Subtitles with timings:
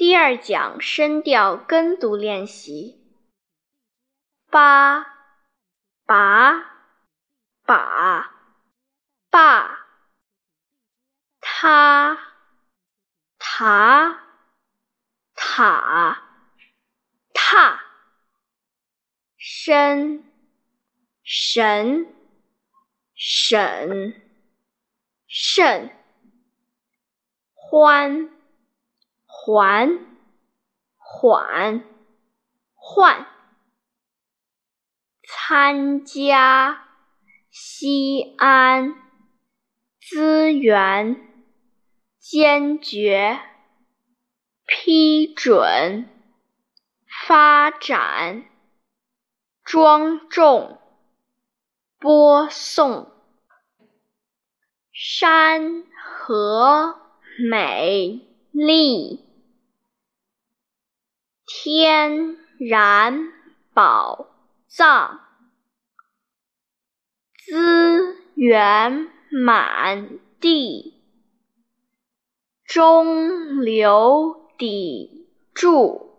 [0.00, 2.98] 第二讲声调跟读练习：
[4.48, 5.04] 八、
[6.06, 6.54] 拔、
[7.66, 8.34] 把、
[9.28, 9.78] 爸、
[11.38, 12.18] 他、
[13.38, 14.22] 塔、
[15.34, 16.22] 塔、
[17.34, 17.82] 踏、
[19.36, 20.24] 身、
[21.22, 22.06] 神、
[23.14, 24.14] 审，
[25.28, 25.94] 慎、
[27.52, 28.39] 欢。
[29.42, 29.98] 还，
[30.98, 31.82] 缓，
[32.74, 33.26] 换，
[35.26, 36.84] 参加，
[37.50, 38.94] 西安，
[39.98, 41.16] 资源，
[42.18, 43.40] 坚决，
[44.66, 46.06] 批准，
[47.26, 48.44] 发展，
[49.64, 50.78] 庄重，
[51.98, 53.10] 播送，
[54.92, 57.00] 山河
[57.50, 59.29] 美丽。
[61.72, 63.32] 天然
[63.72, 64.26] 宝
[64.66, 65.20] 藏，
[67.36, 71.00] 资源满地，
[72.64, 75.10] 中流砥
[75.54, 76.09] 柱。